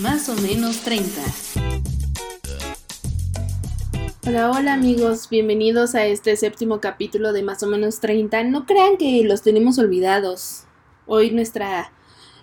[0.00, 1.22] más o menos 30.
[4.26, 8.44] Hola, hola amigos, bienvenidos a este séptimo capítulo de más o menos 30.
[8.44, 10.64] No crean que los tenemos olvidados.
[11.06, 11.92] Hoy nuestra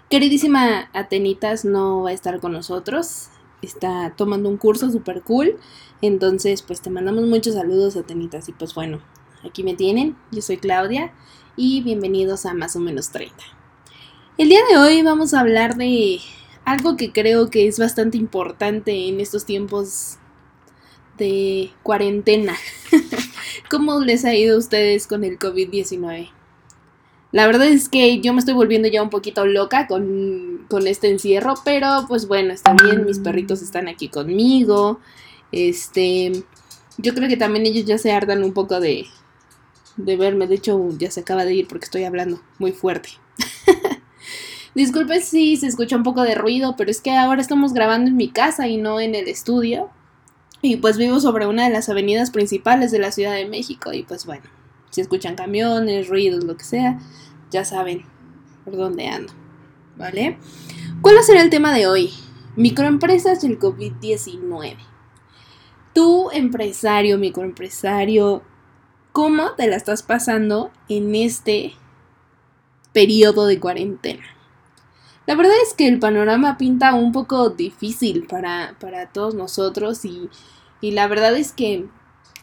[0.09, 3.29] queridísima Atenitas no va a estar con nosotros.
[3.61, 5.57] Está tomando un curso super cool.
[6.02, 8.47] Entonces, pues te mandamos muchos saludos, Atenitas.
[8.49, 9.02] Y pues bueno,
[9.43, 10.15] aquí me tienen.
[10.31, 11.13] Yo soy Claudia
[11.55, 13.36] y bienvenidos a más o menos 30.
[14.38, 16.20] El día de hoy vamos a hablar de
[16.66, 20.17] algo que creo que es bastante importante en estos tiempos
[21.18, 22.55] de cuarentena.
[23.70, 26.30] ¿Cómo les ha ido a ustedes con el COVID-19?
[27.32, 31.09] La verdad es que yo me estoy volviendo ya un poquito loca con, con, este
[31.09, 34.99] encierro, pero pues bueno, está bien, mis perritos están aquí conmigo.
[35.54, 36.32] Este,
[36.98, 39.05] yo creo que también ellos ya se hartan un poco de,
[39.96, 40.48] de verme.
[40.48, 43.20] De hecho, ya se acaba de ir porque estoy hablando muy fuerte.
[44.73, 48.16] Disculpe si se escucha un poco de ruido, pero es que ahora estamos grabando en
[48.16, 49.89] mi casa y no en el estudio.
[50.62, 53.91] Y pues vivo sobre una de las avenidas principales de la Ciudad de México.
[53.91, 54.43] Y pues bueno,
[54.91, 56.99] si escuchan camiones, ruidos, lo que sea,
[57.49, 58.05] ya saben
[58.63, 59.34] por dónde ando.
[59.98, 60.37] ¿Vale?
[61.01, 62.12] ¿Cuál será el tema de hoy?
[62.55, 64.78] Microempresas y el COVID-19.
[65.94, 68.44] Tú, empresario, microempresario,
[69.12, 71.74] ¿cómo te la estás pasando en este
[72.94, 74.24] periodo de cuarentena?
[75.31, 78.75] La verdad es que el panorama pinta un poco difícil para,
[79.13, 80.29] todos nosotros y,
[80.81, 81.85] la verdad es que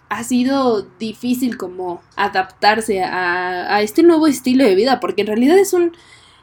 [0.08, 5.59] ha sido difícil como adaptarse a, a, este nuevo estilo de vida, porque en realidad
[5.59, 5.92] es un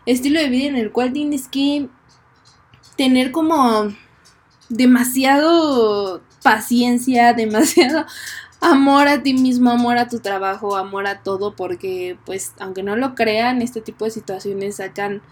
[0.06, 1.90] estilo de vida en el cual tienes que
[2.96, 3.92] tener como
[4.70, 8.06] demasiado paciencia, demasiado
[8.62, 12.96] amor a ti mismo, amor a tu trabajo, amor a todo, porque pues aunque no
[12.96, 15.24] lo crean, este tipo de situaciones sacan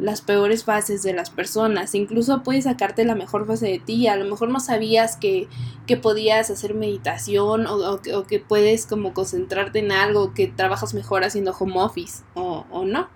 [0.00, 1.94] las peores fases de las personas.
[1.94, 4.06] Incluso puedes sacarte la mejor fase de ti.
[4.08, 5.48] A lo mejor no sabías que,
[5.86, 11.24] que podías hacer meditación o, o, que puedes como concentrarte en algo, que trabajas mejor
[11.24, 13.08] haciendo home office o, o no.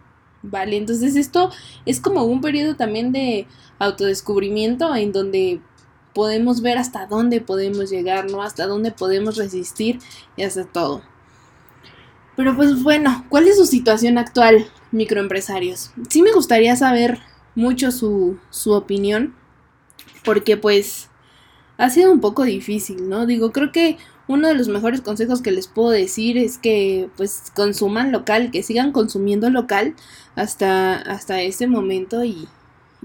[0.43, 1.51] Vale, entonces esto
[1.87, 3.47] es como un periodo también de
[3.79, 5.63] autodescubrimiento en donde
[6.13, 8.43] podemos ver hasta dónde podemos llegar, ¿no?
[8.43, 9.99] Hasta dónde podemos resistir
[10.37, 11.03] y hasta todo.
[12.37, 15.91] Pero pues bueno, ¿cuál es su situación actual, microempresarios?
[16.09, 17.19] Sí me gustaría saber
[17.55, 19.35] mucho su, su opinión,
[20.25, 21.11] porque pues
[21.77, 23.27] ha sido un poco difícil, ¿no?
[23.27, 27.53] Digo, creo que uno de los mejores consejos que les puedo decir es que pues
[27.55, 29.95] consuman local, que sigan consumiendo local
[30.35, 32.49] hasta, hasta este momento y,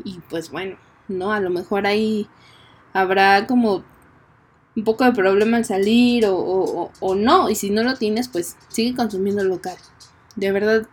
[0.04, 0.78] y pues bueno,
[1.08, 1.34] ¿no?
[1.34, 2.28] A lo mejor ahí
[2.94, 3.84] habrá como
[4.76, 7.50] un poco de problema al salir o, o, no.
[7.50, 9.76] Y si no lo tienes, pues sigue consumiendo local.
[10.36, 10.88] De verdad,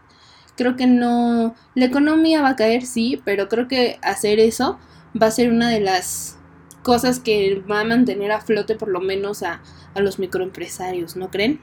[0.56, 1.54] creo que no...
[1.74, 4.78] La economía va a caer, sí, pero creo que hacer eso
[5.20, 6.38] va a ser una de las
[6.82, 9.60] cosas que va a mantener a flote por lo menos a,
[9.94, 11.60] a los microempresarios, ¿no creen?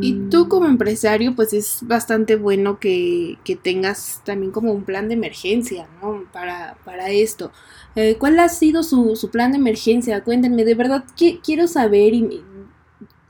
[0.00, 5.08] Y tú como empresario, pues es bastante bueno que, que tengas también como un plan
[5.08, 6.24] de emergencia, ¿no?
[6.32, 7.50] Para, para esto.
[7.96, 10.22] Eh, ¿Cuál ha sido su, su, plan de emergencia?
[10.22, 12.44] Cuéntenme, de verdad que, quiero saber y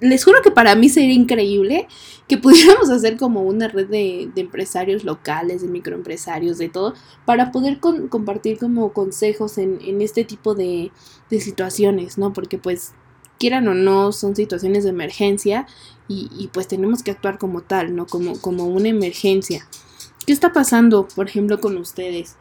[0.00, 1.86] les juro que para mí sería increíble
[2.28, 6.94] que pudiéramos hacer como una red de, empresarios locales, de microempresarios, de todo,
[7.24, 10.90] para poder con, compartir como consejos en, este tipo de,
[11.30, 12.32] de situaciones, ¿no?
[12.32, 12.92] Porque pues
[13.38, 15.66] quieran o no, son situaciones de emergencia
[16.06, 18.06] y, pues tenemos que actuar como tal, ¿no?
[18.06, 19.66] Como, como una emergencia.
[20.26, 22.36] ¿Qué está pasando, por ejemplo, con ustedes?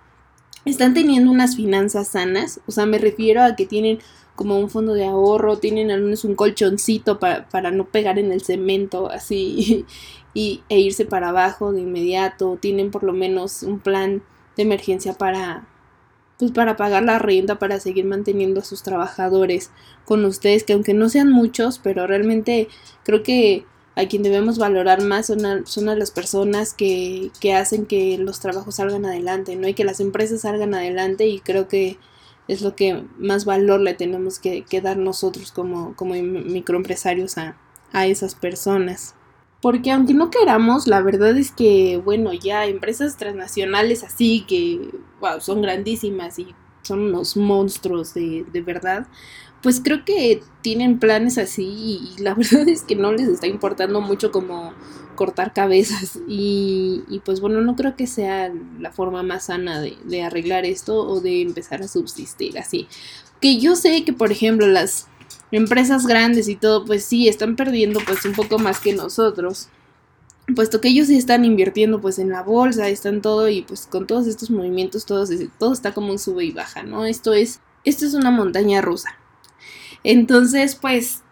[0.65, 2.61] ¿Están teniendo unas finanzas sanas?
[2.67, 3.99] O sea, me refiero a que tienen
[4.35, 8.31] como un fondo de ahorro, tienen al menos un colchoncito para, para no pegar en
[8.31, 9.85] el cemento así
[10.33, 14.23] y, e irse para abajo de inmediato, tienen por lo menos un plan
[14.55, 15.67] de emergencia para,
[16.39, 19.71] pues para pagar la renta, para seguir manteniendo a sus trabajadores
[20.05, 22.69] con ustedes, que aunque no sean muchos, pero realmente
[23.03, 23.65] creo que
[23.95, 28.39] a quien debemos valorar más son a, son las personas que, que, hacen que los
[28.39, 29.67] trabajos salgan adelante, ¿no?
[29.67, 31.97] Y que las empresas salgan adelante y creo que
[32.47, 37.57] es lo que más valor le tenemos que, que dar nosotros como, como microempresarios a,
[37.91, 39.15] a esas personas.
[39.61, 44.89] Porque aunque no queramos, la verdad es que, bueno, ya empresas transnacionales así que,
[45.21, 49.07] wow, son grandísimas y son unos monstruos de, de verdad,
[49.63, 51.65] pues creo que tienen planes así
[52.15, 54.73] y, la verdad es que no les está importando mucho como
[55.15, 60.23] cortar cabezas y, pues bueno, no creo que sea la forma más sana de, de
[60.23, 62.87] arreglar esto o de empezar a subsistir así.
[63.39, 65.07] Que yo sé que, por ejemplo, las
[65.51, 69.69] empresas grandes y todo, pues sí, están perdiendo pues un poco más que nosotros.
[70.55, 74.07] Puesto que ellos sí están invirtiendo pues en la bolsa, están todo y pues con
[74.07, 75.25] todos estos movimientos todo,
[75.59, 77.05] todo está como un sube y baja, ¿no?
[77.05, 79.09] Esto es esto es una montaña rusa.
[80.03, 81.23] Entonces, pues,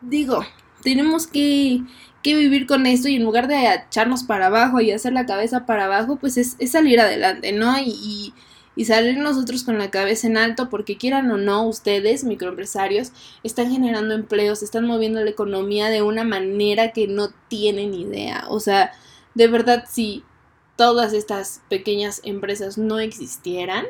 [0.00, 0.44] digo,
[0.82, 1.82] tenemos que,
[2.22, 5.66] que vivir con esto y en lugar de echarnos para abajo y hacer la cabeza
[5.66, 7.78] para abajo, pues es, salir adelante, ¿no?
[7.78, 8.34] Y,
[8.76, 13.12] y, salir nosotros con la cabeza en alto porque quieran o no, ustedes, microempresarios,
[13.42, 18.44] están generando empleos, están moviendo la economía de una manera que no tienen idea.
[18.48, 18.92] O sea,
[19.34, 20.24] de verdad, si
[20.76, 23.84] todas estas pequeñas empresas no existieran,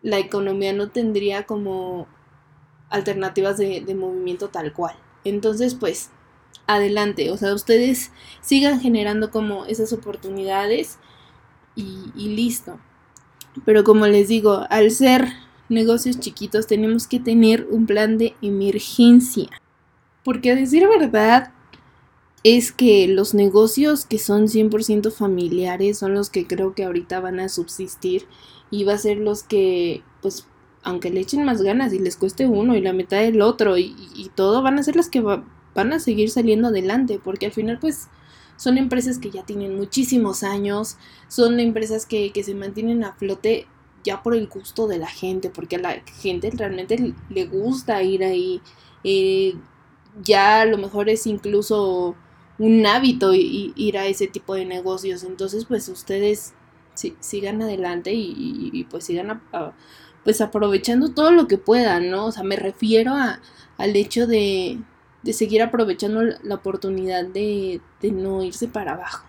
[0.00, 2.08] la economía no tendría como
[2.90, 4.94] alternativas de, movimiento tal cual.
[5.24, 6.10] Entonces, pues,
[6.66, 8.10] adelante, o sea, ustedes
[8.40, 10.98] sigan generando como esas oportunidades
[11.74, 12.78] y, y listo.
[13.64, 15.28] Pero como les digo, al ser
[15.68, 19.48] negocios chiquitos tenemos que tener un plan de emergencia.
[20.24, 21.52] Porque a decir verdad,
[22.42, 27.40] es que los negocios que son 100% familiares son los que creo que ahorita van
[27.40, 28.26] a subsistir
[28.70, 30.46] y va a ser los que, pues,
[30.82, 34.30] aunque le echen más ganas y les cueste uno y la mitad del otro y,
[34.34, 38.08] todo, van a ser las que van a seguir saliendo adelante, porque al final pues
[38.56, 40.96] son empresas que ya tienen muchísimos años,
[41.28, 43.66] son empresas que, que se mantienen a flote
[44.04, 48.24] ya por el gusto de la gente, porque a la gente realmente le gusta ir
[48.24, 48.60] ahí,
[49.04, 49.54] eh,
[50.22, 52.16] ya a lo mejor es incluso
[52.58, 56.54] un hábito ir a ese tipo de negocios, entonces pues ustedes
[57.20, 59.74] sigan adelante y, pues sigan a
[60.30, 62.26] pues aprovechando todo lo que puedan, ¿no?
[62.26, 63.40] O sea, me refiero a,
[63.78, 64.78] al hecho de,
[65.24, 69.26] de seguir aprovechando la oportunidad de, de, no irse para abajo,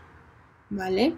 [0.70, 1.16] ¿vale?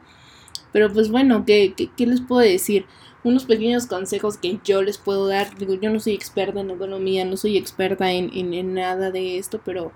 [0.72, 2.86] Pero pues bueno, ¿qué, ¿qué, les puedo decir?
[3.26, 5.54] Unos pequeños consejos que yo les puedo dar.
[5.58, 9.60] Digo, yo no soy experta en economía, no soy experta en, en, nada de esto,
[9.66, 9.92] pero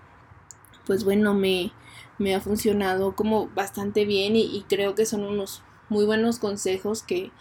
[0.86, 1.72] pues bueno, me,
[2.18, 7.31] me ha funcionado como bastante bien y creo que son unos muy buenos consejos que,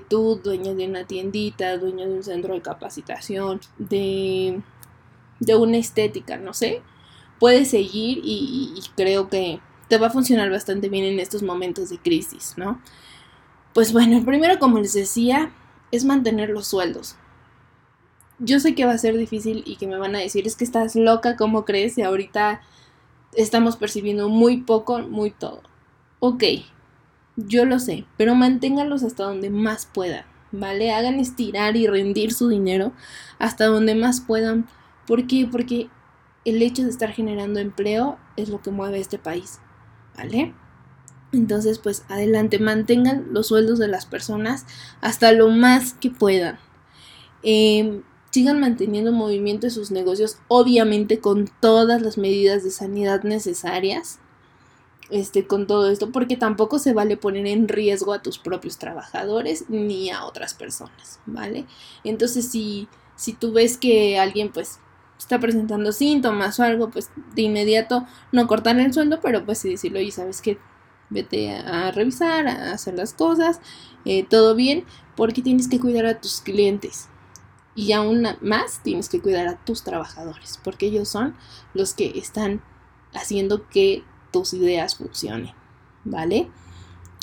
[0.00, 4.60] tú, dueño de una tiendita, dueño de un centro de capacitación, de,
[5.40, 6.82] de una estética, no sé,
[7.38, 11.98] puedes seguir y, creo que te va a funcionar bastante bien en estos momentos de
[11.98, 12.80] crisis, ¿no?
[13.74, 15.52] Pues bueno, el primero, como les decía,
[15.90, 17.16] es mantener los sueldos.
[18.38, 20.64] Yo sé que va a ser difícil y que me van a decir, es que
[20.64, 21.98] estás loca, ¿cómo crees?
[21.98, 22.62] Y ahorita
[23.34, 25.62] estamos percibiendo muy poco, muy todo.
[26.20, 26.44] Ok,
[27.36, 30.92] yo lo sé, pero manténganlos hasta donde más puedan, ¿vale?
[30.92, 32.92] Hagan estirar y rendir su dinero
[33.38, 34.66] hasta donde más puedan.
[35.06, 35.48] ¿Por qué?
[35.50, 35.88] Porque
[36.44, 39.60] el hecho de estar generando empleo es lo que mueve este país,
[40.16, 40.54] ¿vale?
[41.32, 44.66] Entonces, pues adelante, mantengan los sueldos de las personas
[45.00, 46.58] hasta lo más que puedan.
[47.42, 54.20] Em, sigan manteniendo movimiento de sus negocios, obviamente con todas las medidas de sanidad necesarias
[55.10, 59.66] este, con todo esto, porque tampoco se vale poner en riesgo a tus propios trabajadores
[59.68, 61.66] ni a otras personas, ¿vale?
[62.04, 64.78] Entonces, si, si tú ves que alguien, pues,
[65.18, 69.70] está presentando síntomas o algo, pues, de inmediato no cortar el sueldo, pero pues sí
[69.70, 70.58] decirlo, y sabes que
[71.10, 73.60] vete a, revisar, a hacer las cosas,
[74.04, 74.84] eh, todo bien,
[75.16, 77.08] porque tienes que cuidar a tus clientes.
[77.74, 81.36] Y aún más tienes que cuidar a tus trabajadores, porque ellos son
[81.74, 82.62] los que están
[83.14, 85.52] haciendo que tus ideas funcionen,
[86.04, 86.48] ¿vale?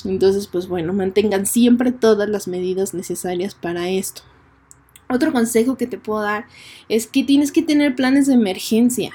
[0.04, 4.22] Entonces, pues bueno, mantengan siempre todas las medidas necesarias para esto.
[5.08, 6.46] Otro consejo que te puedo dar
[6.88, 9.12] es que tienes que tener planes de emergencia.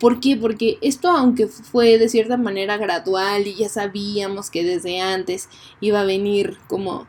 [0.00, 0.36] ¿Por qué?
[0.36, 5.48] Porque esto, aunque fue de cierta manera gradual y ya sabíamos que desde antes
[5.80, 7.06] iba a venir como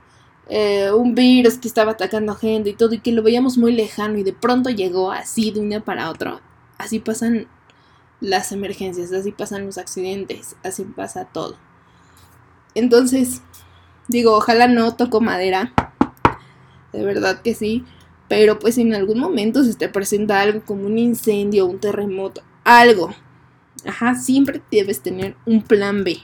[0.50, 4.18] eh, un virus que estaba atacando gente y todo, y que lo veíamos muy lejano
[4.18, 6.40] y de pronto llegó así de un día para otro.
[6.78, 7.48] Así pasan
[8.20, 11.58] las emergencias, así pasan los accidentes, así pasa todo.
[12.76, 13.42] Entonces,
[14.08, 15.74] digo, ojalá no toco madera,
[16.94, 17.86] de verdad que sí,
[18.28, 23.14] pero pues en algún momento se te presenta algo como un incendio, un terremoto, algo.
[23.86, 26.18] Ajá, siempre debes tener un plan B.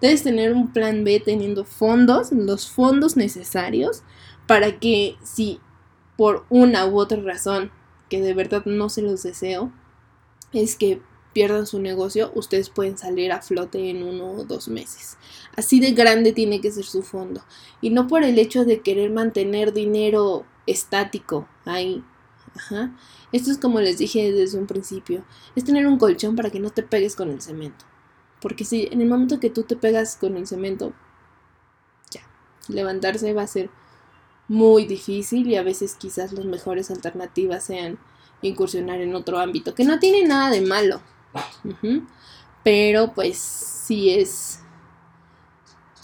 [0.00, 4.02] Debes tener un plan B teniendo fondos, los fondos necesarios
[4.46, 5.60] para que si
[6.16, 7.70] por una u otra razón,
[8.08, 9.72] que de verdad no se los deseo,
[10.52, 11.00] es que
[11.32, 15.18] pierdan su negocio, ustedes pueden salir a flote en uno o dos meses.
[15.56, 17.42] Así de grande tiene que ser su fondo.
[17.80, 22.02] Y no por el hecho de querer mantener dinero estático ahí.
[22.56, 22.96] Ajá.
[23.30, 25.24] Esto es como les dije desde un principio.
[25.54, 27.84] Es tener un colchón para que no te pegues con el cemento.
[28.40, 30.92] Porque si en el momento que tú te pegas con el cemento,
[32.10, 32.22] ya,
[32.68, 33.70] levantarse va a ser
[34.48, 37.98] muy difícil y a veces quizás las mejores alternativas sean
[38.42, 41.00] incursionar en otro ámbito, que no tiene nada de malo.
[42.62, 44.60] Pero pues sí es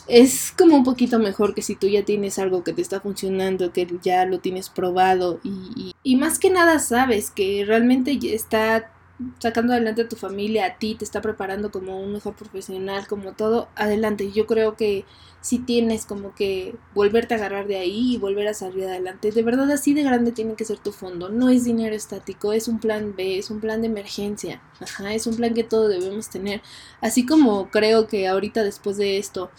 [0.06, 3.72] es como un poquito mejor que si tú ya tienes algo que te está funcionando,
[3.72, 8.92] que ya lo tienes probado y, y, más que nada sabes que realmente está
[9.38, 13.32] sacando adelante a tu familia, a ti, te está preparando como un mejor profesional, como
[13.32, 14.32] todo, adelante.
[14.32, 15.04] Yo creo que
[15.40, 19.30] si tienes como que volverte a agarrar de ahí y volver a salir adelante.
[19.30, 21.28] De verdad así de grande tiene que ser tu fondo.
[21.28, 24.62] No es dinero estático, es un plan B, es un plan de emergencia.
[24.80, 26.62] Ajá, es un plan que todos debemos tener.
[27.00, 29.50] Así como creo que ahorita después de esto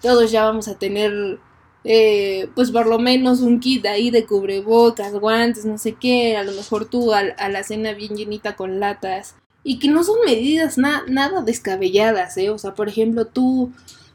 [0.00, 1.38] todos ya vamos a tener,
[1.84, 6.42] eh, pues por lo menos un kit ahí de cubrebocas, guantes, no sé qué, a
[6.42, 9.36] lo mejor tú a, la cena bien llenita con latas.
[9.62, 12.50] Y que no son medidas nada descabelladas, ¿eh?
[12.50, 13.72] O sea, por ejemplo, tú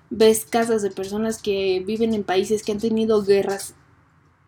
[0.09, 3.75] ves casas de personas que viven en países que han tenido guerras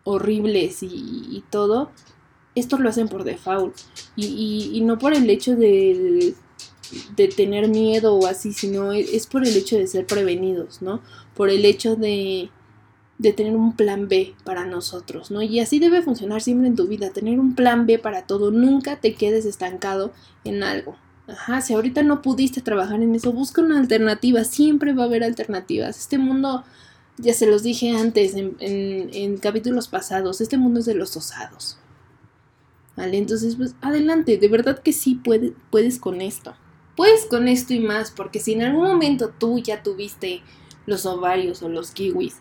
[0.04, 1.90] horribles y, todo.
[2.56, 3.76] Esto lo hacen por default.
[4.16, 6.34] Y, y no por el hecho de,
[7.16, 11.00] de tener miedo o así, sino e, es por el hecho de ser prevenidos, ¿no?
[11.34, 12.50] Por el hecho de,
[13.18, 15.42] de tener un plan B para nosotros, ¿no?
[15.42, 18.96] Y así debe funcionar siempre en tu vida, tener un plan B para todo, nunca
[18.96, 20.12] te quedes estancado
[20.44, 20.96] en algo.
[21.26, 25.24] Ajá, si ahorita no pudiste trabajar en eso, busca una alternativa, siempre va a haber
[25.24, 25.98] alternativas.
[25.98, 26.64] Este mundo,
[27.18, 31.76] ya se los dije antes en, en capítulos pasados, este mundo es de los osados.
[32.96, 33.18] ¿Vale?
[33.18, 36.54] Entonces, pues adelante, de verdad que sí puedes, puedes con esto.
[36.96, 40.42] Puedes con esto y más, porque si en algún momento tú ya tuviste
[40.86, 42.36] los ovarios o los kiwis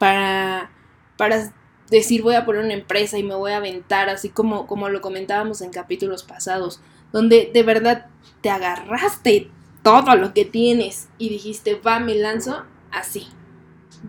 [0.00, 0.70] para,
[1.18, 1.52] para
[1.90, 5.02] decir voy a poner una empresa y me voy a aventar, así como, como lo
[5.02, 6.80] comentábamos en capítulos pasados,
[7.12, 8.06] donde de verdad
[8.40, 9.50] te agarraste
[9.82, 13.26] todo lo que tienes y dijiste va, me lanzo así,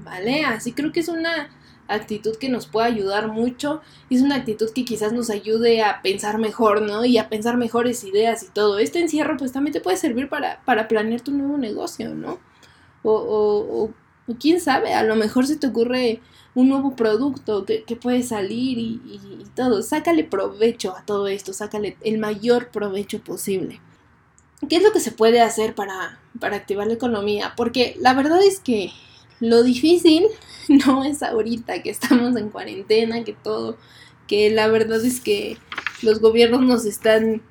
[0.05, 0.45] ¿vale?
[0.45, 1.49] Así creo que es una
[1.89, 6.37] actitud que nos puede ayudar mucho es una actitud que quizás nos ayude a pensar
[6.37, 7.03] mejor, ¿no?
[7.03, 8.79] Y a pensar mejores ideas y todo.
[8.79, 12.39] Este encierro pues también te puede servir para, para planear tu nuevo negocio, ¿no?
[13.03, 13.93] O, o, o,
[14.39, 16.21] quién sabe, a lo mejor se te ocurre
[16.53, 19.81] un nuevo producto que, que puede salir y, y, todo.
[19.81, 23.79] Sácale provecho a todo esto, sácale el mayor provecho posible.
[24.69, 27.53] ¿Qué es lo que se puede hacer para, para activar la economía?
[27.57, 28.91] Porque la verdad es que
[29.39, 30.27] lo difícil
[30.85, 33.77] no es ahorita que estamos en cuarentena, que todo,
[34.27, 35.57] que la verdad es que
[36.01, 37.41] los gobiernos nos están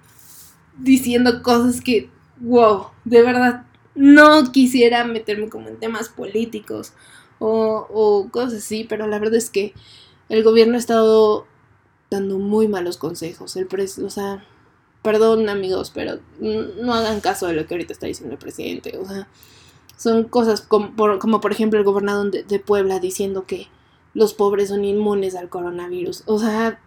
[0.78, 2.08] diciendo cosas que,
[2.38, 6.92] wow, de verdad, no quisiera meterme como en temas políticos
[7.38, 9.72] o, cosas así, pero la verdad es que
[10.28, 11.46] el gobierno ha estado
[12.10, 13.56] dando muy malos consejos.
[13.56, 13.68] El
[14.04, 14.44] o sea,
[15.02, 18.98] perdón amigos, pero no hagan caso de lo que ahorita está diciendo el presidente.
[18.98, 19.28] O sea,
[19.96, 23.68] son cosas como por, ejemplo el gobernador de, Puebla diciendo que
[24.12, 26.24] los pobres son inmunes al coronavirus.
[26.26, 26.80] O sea,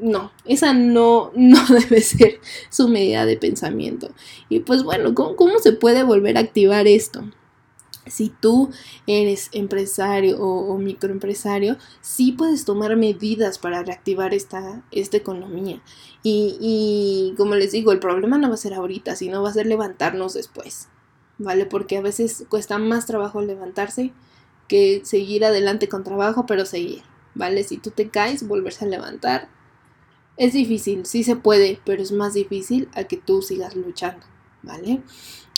[0.00, 4.10] no, esa no, no debe ser su medida de pensamiento.
[4.48, 7.24] Y pues bueno, ¿cómo, se puede volver a activar esto?
[8.06, 8.70] Si tú
[9.06, 15.80] eres empresario o, microempresario, sí puedes tomar medidas para reactivar esta, esta economía.
[16.24, 19.54] Y, y como les digo, el problema no va a ser ahorita, sino va a
[19.54, 20.88] ser levantarnos después.
[21.38, 21.66] ¿vale?
[21.66, 24.12] Porque a veces cuesta más trabajo levantarse
[24.68, 27.02] que seguir adelante con trabajo, pero seguir,
[27.34, 27.64] ¿vale?
[27.64, 29.48] Si tú te caes, volverse a levantar.
[30.36, 34.24] Es difícil, sí se puede, pero es más difícil a que tú sigas luchando,
[34.62, 35.02] ¿vale?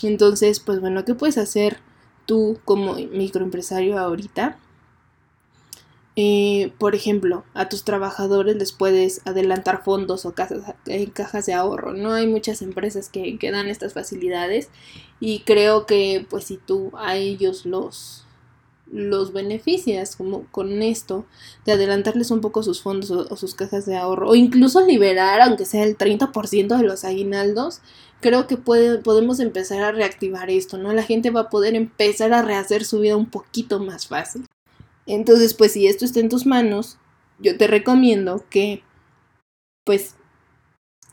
[0.02, 1.78] Entonces, pues bueno, ¿qué puedes hacer
[2.26, 4.58] tú como microempresario ahorita?
[6.16, 11.54] Eh, por ejemplo, a tus trabajadores les puedes adelantar fondos o casas, eh, cajas de
[11.54, 11.92] ahorro.
[11.92, 14.68] No hay muchas empresas que, que, dan estas facilidades
[15.18, 18.23] y creo que pues si tú a ellos los,
[18.94, 21.26] los beneficias como con esto
[21.66, 25.64] de adelantarles un poco sus fondos o, sus cajas de ahorro o incluso liberar aunque
[25.64, 27.80] sea el 30% de los aguinaldos,
[28.20, 30.92] creo que puede, podemos empezar a reactivar esto, ¿no?
[30.92, 34.46] La gente va a poder empezar a rehacer su vida un poquito más fácil.
[35.06, 36.96] Entonces, pues si esto está en tus manos,
[37.40, 38.84] yo te recomiendo que,
[39.84, 40.14] pues,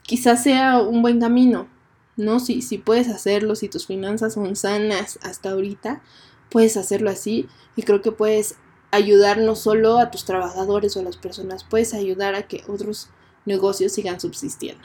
[0.04, 1.68] quizás sea un buen camino,
[2.16, 2.40] ¿no?
[2.40, 6.02] Si, si puedes hacerlo, si tus finanzas son sanas hasta ahorita,
[6.52, 8.58] puedes hacerlo así y creo que puedes
[8.92, 13.10] ayudar no solo a tus trabajadores o a las personas, puedes ayudar a que otros
[13.46, 14.84] negocios sigan subsistiendo,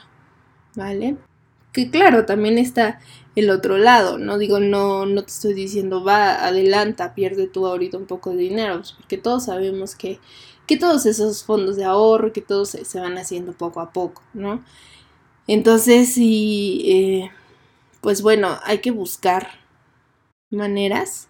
[0.75, 1.17] ¿vale?
[1.73, 2.99] Que claro, también está
[3.35, 4.37] el otro lado, ¿no?
[4.37, 8.77] Digo, no, no te estoy diciendo, va, adelanta, pierde tú ahorita un poco de dinero,
[8.77, 10.19] pues, porque todos sabemos que,
[10.65, 14.63] que todos esos fondos de ahorro, que todos se, van haciendo poco a poco, ¿no?
[15.47, 17.31] Entonces, sí, eh,
[18.01, 19.49] pues bueno, hay que buscar
[20.49, 21.27] maneras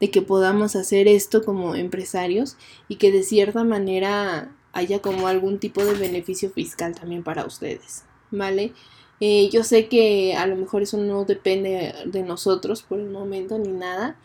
[0.00, 2.56] de que podamos hacer esto como empresarios
[2.88, 8.04] y que de cierta manera haya como algún tipo de beneficio fiscal también para ustedes,
[8.30, 8.72] ¿vale?
[9.20, 13.58] Eh, yo sé que a lo mejor eso no depende de nosotros por el momento
[13.58, 14.16] ni nada,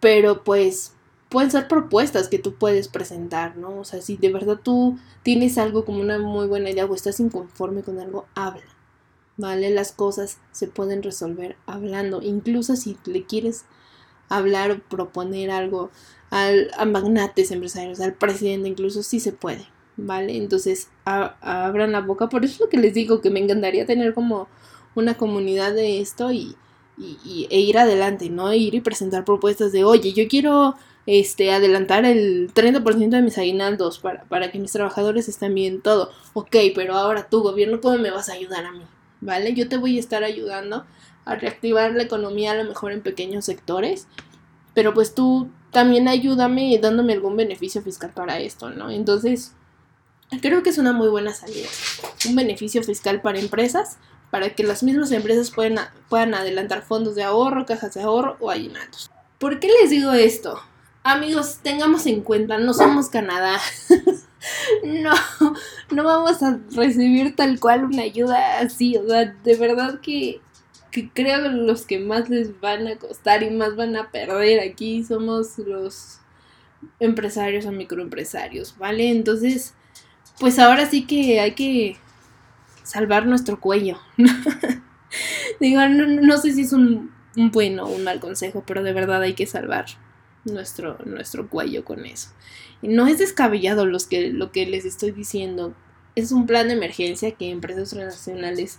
[0.00, 0.96] pero pues
[1.28, 3.80] pueden ser propuestas que tú puedes presentar, ¿no?
[3.80, 7.20] O sea, si de verdad tú tienes algo como una muy buena idea o estás
[7.20, 8.64] inconforme con algo, habla.
[9.38, 9.68] ¿Vale?
[9.68, 12.22] Las cosas se pueden resolver hablando.
[12.22, 13.66] Incluso si le quieres
[14.28, 15.90] hablar o proponer algo
[16.30, 19.66] al, a magnates empresarios, al presidente, incluso sí se puede.
[19.98, 20.36] ¿Vale?
[20.36, 22.28] Entonces, abran la boca.
[22.28, 24.46] Por eso es lo que les digo, que me encantaría tener como
[24.94, 26.54] una comunidad de esto y,
[26.98, 28.52] y, e ir adelante, ¿no?
[28.52, 30.74] Ir y presentar propuestas de, oye, yo quiero
[31.06, 36.10] este, adelantar el 30% de mis aguinaldos para, para que mis trabajadores estén bien todo.
[36.34, 38.84] Ok, pero ahora tú, gobierno, ¿cómo me vas a ayudar a mí?
[39.20, 39.54] ¿Vale?
[39.54, 40.84] Yo te voy a estar ayudando
[41.26, 44.08] a reactivar la economía a lo mejor en pequeños sectores,
[44.72, 48.90] pero pues tú también ayúdame dándome algún beneficio fiscal para esto, ¿no?
[48.90, 49.52] Entonces,
[50.40, 51.68] creo que es una muy buena salida.
[52.26, 53.98] Un beneficio fiscal para empresas,
[54.30, 55.78] para que las mismas empresas puedan,
[56.08, 59.10] puedan adelantar fondos de ahorro, cajas de ahorro o aguinaldos.
[59.38, 60.60] ¿Por qué les digo esto?
[61.02, 63.60] Amigos, tengamos en cuenta, no somos Canadá.
[64.84, 65.12] no,
[65.90, 68.96] no vamos a recibir tal cual una ayuda así.
[68.96, 70.40] O sea, de verdad que,
[70.96, 75.04] que creo los que más les van a costar y más van a perder aquí
[75.04, 76.20] somos los
[77.00, 79.10] empresarios o microempresarios, ¿vale?
[79.10, 79.74] Entonces,
[80.40, 81.98] pues ahora sí que hay que
[82.82, 83.98] salvar nuestro cuello.
[85.60, 89.20] Digo, no, sé si es un, un buen o un mal consejo, pero de verdad
[89.20, 89.84] hay que salvar
[90.44, 92.30] nuestro, nuestro cuello con eso.
[92.80, 95.74] No es descabellado los que, lo que les estoy diciendo.
[96.14, 98.78] Es un plan de emergencia que empresas transnacionales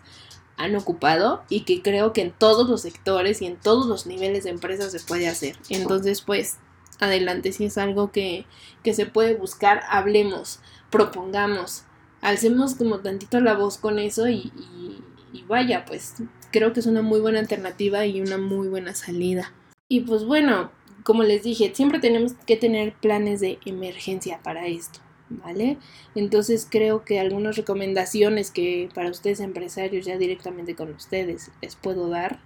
[0.57, 4.43] han ocupado y que creo que en todos los sectores y en todos los niveles
[4.43, 5.57] de empresas se puede hacer.
[5.69, 6.57] Entonces, pues,
[6.99, 8.45] adelante, si es algo que,
[8.83, 10.59] que se puede buscar, hablemos,
[10.89, 11.83] propongamos,
[12.21, 14.51] alcemos como tantito la voz con eso y,
[15.31, 16.15] y vaya, pues
[16.51, 19.53] creo que es una muy buena alternativa y una muy buena salida.
[19.87, 20.71] Y pues bueno,
[21.03, 24.99] como les dije, siempre tenemos que tener planes de emergencia para esto,
[25.29, 25.77] ¿vale?
[26.15, 32.09] Entonces creo que algunas recomendaciones que para ustedes empresarios ya directamente con ustedes les puedo
[32.09, 32.39] dar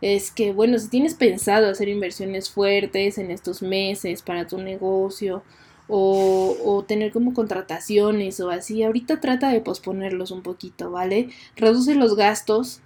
[0.00, 5.42] es que, bueno, si tienes pensado hacer inversiones fuertes en estos meses para tu negocio
[5.88, 11.30] o, o, tener como contrataciones o así, ahorita trata de posponerlos un poquito, ¿vale?
[11.56, 12.80] Reduce los gastos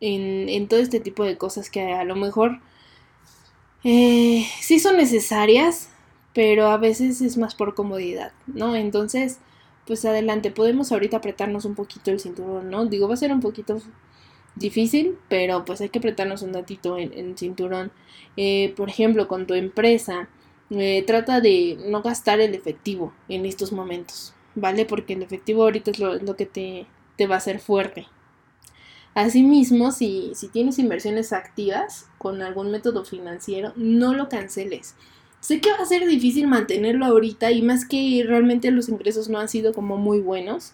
[0.00, 2.60] en, en todo este tipo de cosas que a lo mejor
[3.84, 5.90] eh, sí son necesarias,
[6.38, 8.76] pero a veces es más por comodidad, ¿no?
[8.76, 9.40] Entonces,
[9.88, 12.86] pues adelante, podemos ahorita apretarnos un poquito el cinturón, ¿no?
[12.86, 13.82] Digo, va a ser un poquito
[14.54, 17.90] difícil, pero pues hay que apretarnos un ratito en cinturón.
[18.36, 20.28] Eh, por ejemplo, con tu empresa,
[20.70, 24.84] eh, trata de no gastar el efectivo en estos momentos, ¿vale?
[24.84, 28.06] Porque el efectivo ahorita es lo, lo que te, te va a hacer fuerte.
[29.14, 34.94] Asimismo, si, si tienes inversiones activas con algún método financiero, no lo canceles.
[35.40, 39.38] Sé que va a ser difícil mantenerlo ahorita y más que realmente los ingresos no
[39.38, 40.72] han sido como muy buenos,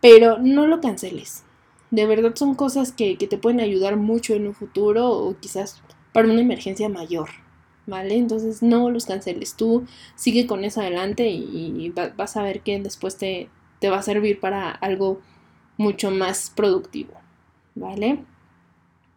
[0.00, 1.44] pero no lo canceles.
[1.90, 6.28] De verdad son cosas que, te pueden ayudar mucho en un futuro o quizás para
[6.28, 7.30] una emergencia mayor,
[7.86, 8.16] ¿vale?
[8.16, 9.54] Entonces no los canceles.
[9.54, 9.84] Tú
[10.16, 14.40] sigue con eso adelante y, vas a ver que después te, te va a servir
[14.40, 15.20] para algo
[15.76, 17.24] mucho más productivo.
[17.74, 18.24] ¿vale?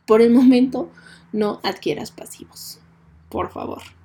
[0.06, 0.90] Por el momento,
[1.32, 2.80] no adquieras pasivos,
[3.30, 3.97] por favor.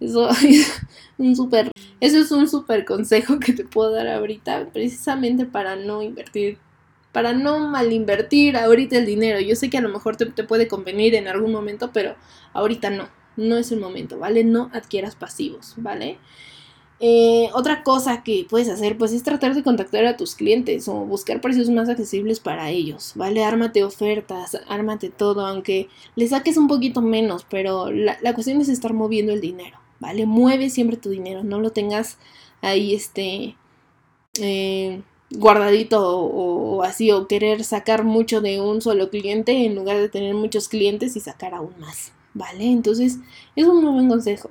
[0.00, 0.82] Eso es
[1.18, 2.46] un súper eso es un
[2.84, 6.58] consejo que te puedo dar ahorita, precisamente para no invertir,
[7.12, 9.40] para no mal invertir ahorita el dinero.
[9.40, 12.14] Yo sé que a lo mejor te, te puede convenir en algún momento, pero
[12.52, 14.44] ahorita no, no es el momento, ¿vale?
[14.44, 16.18] No adquieras pasivos, ¿vale?
[17.00, 20.94] Eh, otra cosa que puedes hacer pues es tratar de contactar a tus clientes o
[21.04, 23.44] buscar precios más accesibles para ellos, ¿vale?
[23.44, 28.94] Ármate ofertas, ármate todo, aunque le saques un poquito menos, pero la, cuestión es estar
[28.94, 30.26] moviendo el dinero, ¿vale?
[30.26, 32.18] Mueve siempre tu dinero, no lo tengas
[32.62, 33.56] ahí este
[34.40, 39.98] eh, guardadito o, o así o querer sacar mucho de un solo cliente en lugar
[39.98, 42.64] de tener muchos clientes y sacar aún más, ¿vale?
[42.64, 43.18] Entonces
[43.56, 44.50] es un muy buen consejo.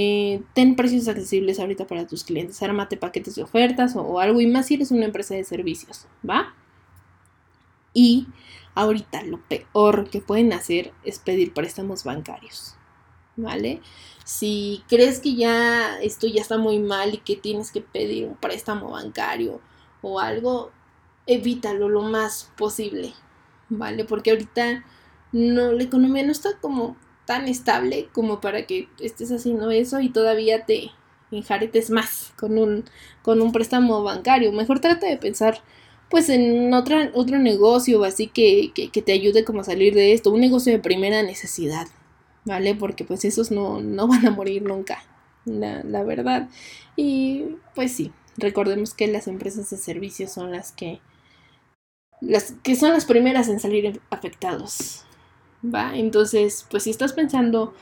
[0.00, 4.46] Eh, ten precios accesibles ahorita para tus clientes, ármate paquetes de ofertas o, algo y
[4.46, 6.54] más si eres una empresa de servicios, ¿va?
[7.92, 8.28] Y
[8.76, 12.76] ahorita lo peor que pueden hacer es pedir préstamos bancarios,
[13.38, 13.80] ¿vale?
[14.24, 18.36] Si crees que ya esto ya está muy mal y que tienes que pedir un
[18.36, 19.60] préstamo bancario
[20.02, 20.70] o algo,
[21.26, 23.14] evítalo lo más posible,
[23.70, 24.04] ¿vale?
[24.04, 24.84] Porque ahorita
[25.32, 30.10] no, la economía no está como tan estable como para que estés haciendo eso y
[30.10, 30.90] todavía te
[31.30, 32.84] enjaretes más con un,
[33.22, 34.52] con un préstamo bancario.
[34.52, 35.62] Mejor trata de pensar
[36.10, 40.30] pues en otra, otro negocio así que, que, te ayude como a salir de esto,
[40.30, 41.86] un negocio de primera necesidad,
[42.48, 42.74] ¿vale?
[42.74, 45.04] Porque pues esos no, no van a morir nunca,
[45.44, 46.48] la, la verdad.
[46.96, 51.00] Y pues sí, recordemos que las empresas de servicios son las que
[52.20, 55.04] las que son las primeras en salir afectados.
[55.62, 55.96] ¿Va?
[55.96, 57.74] Entonces, pues si estás pensando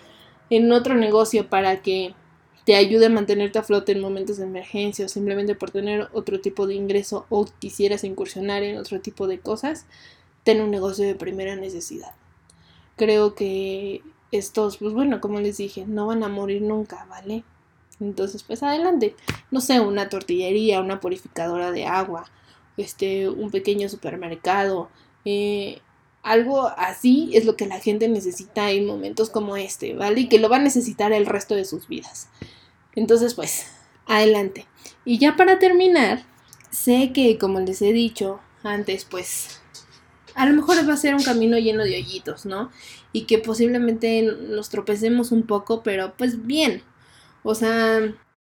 [0.50, 2.14] en otro negocio para que
[2.64, 6.40] te ayude a mantenerte a flote en momentos de emergencia o simplemente por tener otro
[6.40, 9.86] tipo de ingreso o quisieras incursionar en otro tipo de cosas,
[10.42, 12.12] ten un negocio de primera necesidad.
[12.96, 17.44] Creo que estos, pues bueno, como les dije, no van a morir nunca, ¿vale?
[18.00, 19.14] Entonces, pues adelante.
[19.50, 22.30] No sé, una tortillería, una purificadora de agua,
[22.76, 24.90] este, un pequeño supermercado,
[25.24, 25.80] eh,
[26.22, 30.22] algo así es lo que la gente necesita en momentos como este, ¿vale?
[30.22, 32.28] Y que lo va a necesitar el resto de sus vidas.
[32.96, 33.66] Entonces, pues,
[34.06, 34.66] adelante.
[35.04, 36.24] Y ya para terminar,
[36.70, 39.60] sé que, como les he dicho antes, pues,
[40.36, 42.70] a lo mejor va a ser un camino lleno de hoyitos, ¿no?
[43.12, 46.82] Y que posiblemente nos tropecemos un poco, pero pues bien.
[47.42, 48.14] O sea,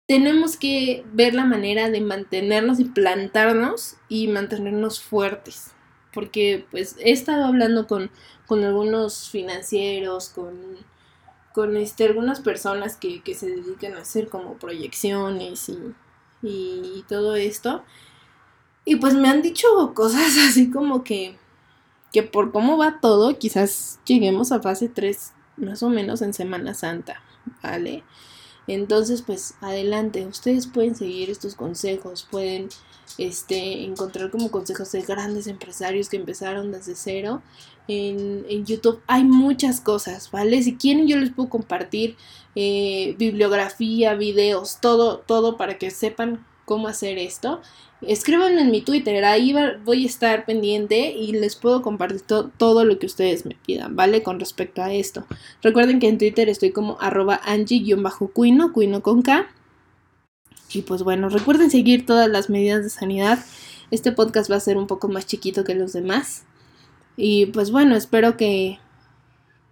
[0.08, 5.72] tenemos que ver la manera de mantenernos y plantarnos y mantenernos fuertes.
[6.12, 8.10] Porque pues he estado hablando con,
[8.46, 10.78] con algunos financieros, con,
[11.54, 15.94] con este, algunas personas que, que, se dedican a hacer como proyecciones y,
[16.42, 17.84] y todo esto.
[18.84, 21.36] Y pues me han dicho cosas así como que,
[22.12, 26.74] que por cómo va todo, quizás lleguemos a fase 3 más o menos en Semana
[26.74, 27.22] Santa,
[27.62, 28.04] ¿vale?
[28.66, 32.68] Entonces, pues adelante, ustedes pueden seguir estos consejos, pueden
[33.16, 37.42] este, encontrar como consejos de grandes empresarios que empezaron desde cero.
[37.88, 40.62] En, en YouTube hay muchas cosas, ¿vale?
[40.62, 42.16] Si quieren yo les puedo compartir
[42.54, 47.60] eh, bibliografía, videos, todo, todo para que sepan cómo hacer esto
[48.02, 49.54] escriban en mi Twitter, ahí
[49.84, 54.22] voy a estar pendiente y les puedo compartir todo lo que ustedes me pidan, ¿vale?
[54.22, 55.26] Con respecto a esto.
[55.62, 59.48] Recuerden que en Twitter estoy como arroba angie-cuino, cuino con K.
[60.72, 63.38] Y pues bueno, recuerden seguir todas las medidas de sanidad.
[63.90, 66.44] Este podcast va a ser un poco más chiquito que los demás.
[67.16, 68.78] Y pues bueno, espero que,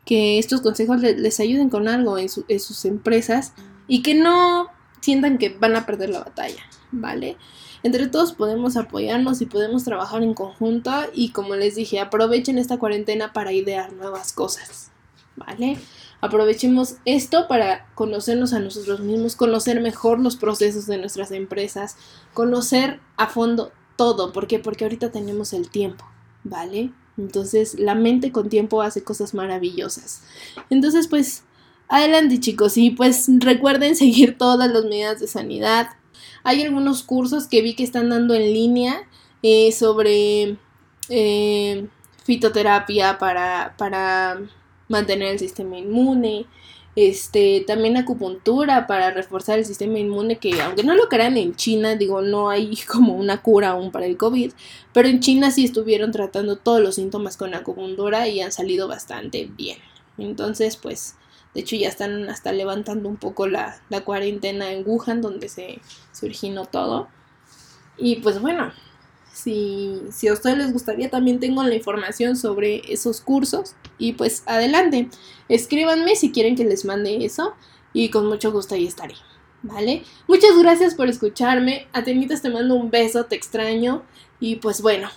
[0.05, 3.53] que estos consejos les, ayuden con algo en, en sus empresas
[3.87, 4.69] y que no
[5.01, 7.37] sientan que van a perder la batalla, ¿vale?
[7.83, 12.79] Entre todos podemos apoyarnos y podemos trabajar en conjunto y como les dije, aprovechen esta
[12.79, 14.91] cuarentena para idear nuevas cosas,
[15.37, 15.79] ¿vale?
[16.21, 21.97] Aprovechemos esto para conocernos a nosotros mismos, conocer mejor los procesos de nuestras empresas,
[22.33, 24.33] conocer a fondo todo.
[24.33, 24.59] ¿Por qué?
[24.59, 26.07] Porque ahorita tenemos el tiempo,
[26.43, 26.93] ¿vale?
[27.19, 30.23] Entonces la mente con tiempo hace cosas maravillosas.
[30.71, 31.45] Entonces pues
[31.89, 35.89] adelante chicos y pues recuerden seguir todas las medidas de sanidad,
[36.47, 39.09] hay algunos cursos que vi que están dando en línea
[39.43, 40.57] eh, sobre
[41.09, 41.89] eh,
[42.23, 44.41] fitoterapia para, para
[44.89, 46.47] mantener el sistema inmune.
[46.95, 51.97] Este, también acupuntura para reforzar el sistema inmune, que aunque no lo crean en China,
[51.97, 54.53] digo, no hay como una cura aún para el COVID,
[54.93, 59.51] pero en China sí estuvieron tratando todos los síntomas con acupuntura y han salido bastante
[59.57, 59.79] bien.
[60.17, 61.17] Entonces, pues,
[61.57, 65.81] de hecho, ya están hasta levantando un poco la, cuarentena en Wuhan, donde se,
[66.23, 67.09] originó todo.
[67.97, 68.75] Y pues bueno,
[69.33, 73.75] si, si, a ustedes les gustaría, también tengo la información sobre esos cursos.
[73.97, 75.09] Y pues adelante,
[75.49, 77.55] escríbanme si quieren que les mande eso.
[77.95, 79.15] Y con mucho gusto ahí estaré.
[79.63, 80.05] ¿Vale?
[80.29, 81.89] Muchas gracias por escucharme.
[81.95, 84.03] Atenitas te mando un beso, te extraño.
[84.41, 85.09] Y pues bueno,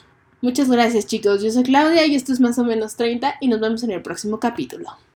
[0.41, 1.43] muchas gracias chicos.
[1.43, 4.02] Yo soy Claudia y esto es más o menos 30 y nos vemos en el
[4.02, 4.89] próximo capítulo.